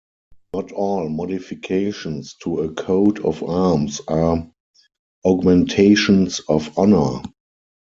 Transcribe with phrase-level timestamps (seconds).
[0.55, 4.51] Not all modifications to a coat of arms are
[5.23, 7.21] augmentations of honour.